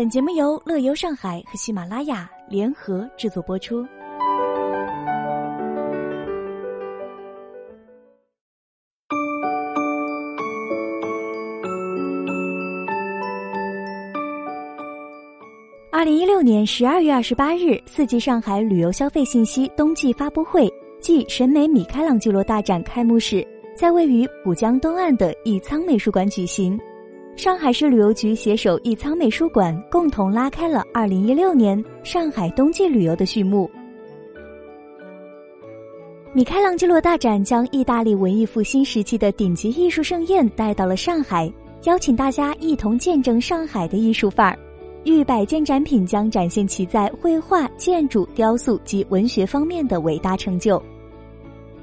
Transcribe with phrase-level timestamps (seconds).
[0.00, 3.86] 本节目由乐游上海和喜马拉雅联合制作播出。
[15.92, 20.66] 二零一六年十二月二十八日，四季上海旅游消费信息冬季发布会
[21.02, 23.46] 暨审美米开朗基罗大展开幕式
[23.76, 26.80] 在位于浦江东岸的益仓美术馆举行。
[27.36, 33.70] 上海市旅游局携手益仓美术馆，共同拉开了二零一六年上海冬季旅游的序幕。
[36.32, 41.50] 米开朗基罗大展将意大利文艺复兴时期的顶级艺术盛宴带到了上海，
[41.84, 44.58] 邀请大家一同见证上海的艺术范儿。
[45.04, 50.80] 逾百件展品将展现其在绘画、建筑、雕塑及文学方面的伟大成就。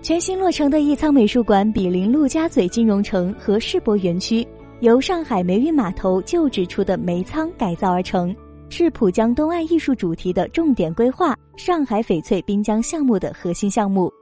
[0.00, 4.44] 全新落成的益仓美术馆毗邻陆家嘴金融城和世博园区，
[4.82, 8.34] 由上海煤运码头旧址处的煤仓改造而成，
[8.68, 14.12] 是浦江东岸艺术主题的重点规划——上海翡翠滨江项目的核心项目。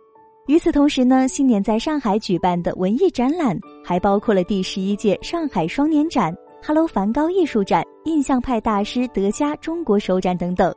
[0.48, 6.30] 与此同时呢，新年在上海举办的文艺展览还包括了第十一届上海双年展。
[6.60, 10.70] 哈喽，梵高艺术展、印象派大师德加中国首展等等。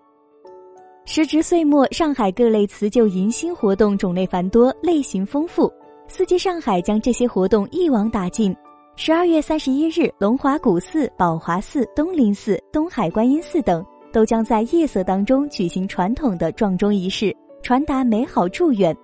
[1.03, 5.69] 时值岁末，上海各类辞旧迎新活动种类繁多，类型丰富。
[6.07, 8.55] 四季上海将这些活动一网打尽。
[8.95, 18.95] 十二月三十一日，龙华古寺、宝华寺、东林寺、东海观音寺等都将在夜色当中举行传统的撞钟仪式，传达美好祝愿。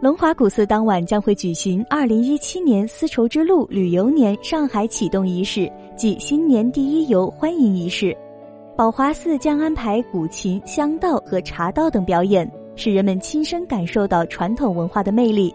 [0.00, 8.16] 龙华古寺当晚将会举行二零一七年丝绸之路旅游年上海启动仪式暨新年第一游欢迎仪式，
[8.74, 15.54] 宝华寺将安排古琴、香道和茶道等表演，使人们亲身感受到传统文化的魅力。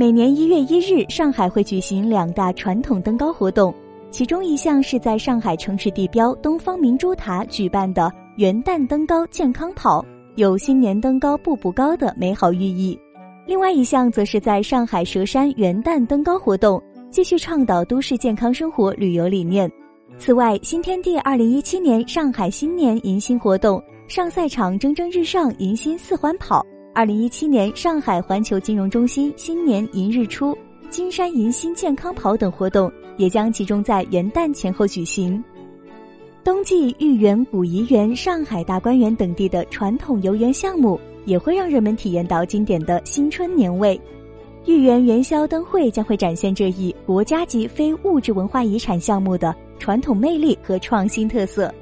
[0.00, 3.70] 每年一月一日，上海会举行两大传统登高活动，
[4.10, 10.02] 其中一项是在上海城市地标东方明珠塔举办的元旦登高健康跑，
[10.36, 12.98] 有新年登高步步高的美好寓意。
[13.46, 19.70] 另外一项则是在上海佘山元旦登高活动，继续倡导都市健康生活旅游理念。
[20.16, 30.56] 此外，新天地二零一七年上海新年迎新活动上赛场蒸蒸日上迎新四环跑，二零一七年上海环球金融中心新年迎日出
[30.88, 35.42] 金山迎新健康跑等活动也将集中在元旦前后举行。
[36.42, 40.98] 冬季豫园、古怡园、上海大观园等地的传统游园项目。
[41.24, 43.98] 也会让人们体验到经典的新春年味。
[44.66, 51.72] 豫园元宵灯会将会展现这一国家级非物质文化遗产项目的传统魅力和创新特色。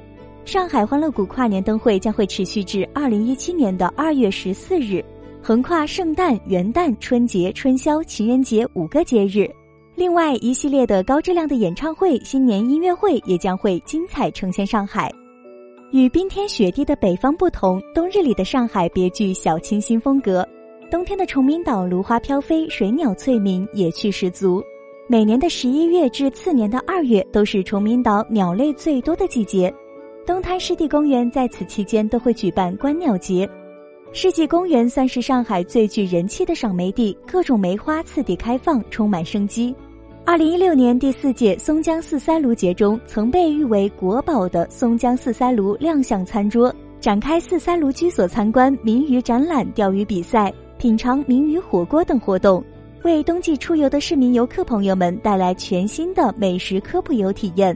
[0.45, 5.03] 上海欢乐谷跨年灯会将会持续至二零一七年的二月十四日，
[5.43, 9.47] 横跨圣诞、元旦、春节、春宵、情人节五个节日。
[9.95, 15.11] 另外，一系列的高质量的演唱会、新年音乐会也将会精彩呈现上海。
[15.91, 20.47] 与冰天雪地的北方不同，冬日里的上海别具小清新风格。
[20.89, 24.63] 冬天的崇明岛芦花飘飞，水鸟翠鸣，野趣十足。
[25.07, 29.73] 每年的十一月至次年的二月都是崇明岛鸟类最多的季节。
[30.29, 33.49] 东滩湿地公园在此期间都会举办观鸟节。
[34.13, 39.73] 世纪公园算是上海最具人气的赏梅地，各种梅花次第开放，充满生机。
[40.23, 52.63] 二零一六年第四届松江四塞炉节中，曾被誉为国宝的松江四塞炉亮相餐桌，展开四塞炉居所参观、明鱼展览、钓鱼比赛、品尝明鱼火锅等活动，
[53.03, 57.75] 为冬季出游的市民游客朋友们带来全新的美食科普游体验。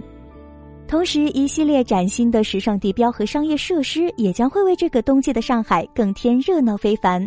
[0.88, 7.26] 同时，一系列崭新的时尚地标和商业设施也将会为这个冬季的上海更添热闹非凡。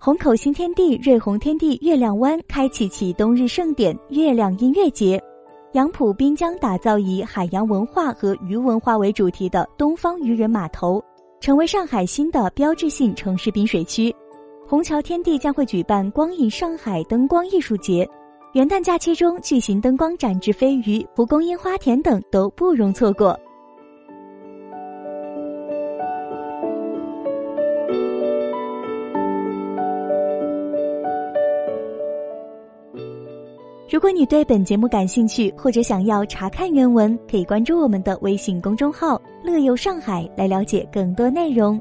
[0.00, 5.22] 虹口新天地瑞虹天地月亮湾开启其冬日盛典月亮音乐节，
[5.72, 11.02] 杨浦滨江打造以海洋文化和鱼文化为主题的东方渔人码头，
[11.40, 14.14] 成为上海新的标志性城市滨水区。
[14.66, 18.08] 虹桥天地将会举办光影上海灯光艺术节，
[18.54, 23.36] 元旦假期中巨型灯光展翅飞鱼、蒲公英花田等都不容错过。
[33.90, 41.80] 如果你对本节目感兴趣，或者想要查看原文，可以关注我们的微信公众号“乐游上海”来了解更多内容。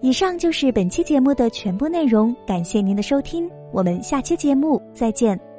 [0.00, 5.53] 以上就是本期节目的全部内容，感谢您的收听，我们下期节目再见。